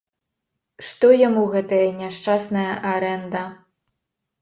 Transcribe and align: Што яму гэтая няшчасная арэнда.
Што 0.87 1.11
яму 1.27 1.45
гэтая 1.53 1.83
няшчасная 2.01 2.67
арэнда. 2.97 3.47